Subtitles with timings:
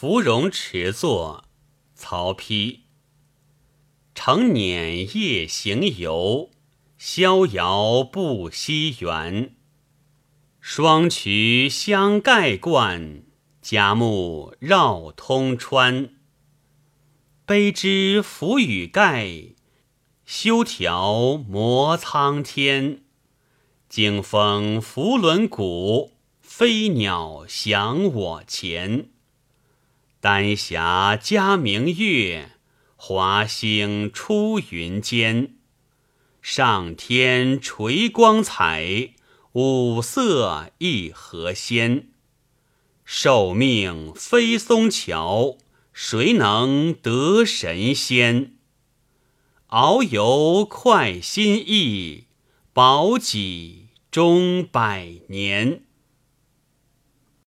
[0.00, 1.42] 芙蓉池作，
[1.96, 2.82] 曹丕。
[4.14, 6.52] 承辇夜行游，
[6.96, 9.56] 逍遥不惜园。
[10.60, 13.24] 双渠相盖灌，
[13.60, 16.10] 嘉木绕通川。
[17.44, 19.56] 卑之浮雨盖，
[20.24, 23.02] 修条摩苍天。
[23.88, 29.08] 惊风拂轮鼓，飞鸟翔我前。
[30.20, 32.50] 丹霞加明月，
[32.96, 35.54] 华星出云间。
[36.42, 39.12] 上天垂光彩，
[39.52, 42.08] 五色一何鲜。
[43.04, 45.56] 受命飞松桥，
[45.92, 48.54] 谁能得神仙？
[49.68, 52.24] 遨游快心意，
[52.72, 55.84] 保己终百年。